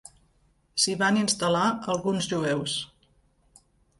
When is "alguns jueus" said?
1.97-2.75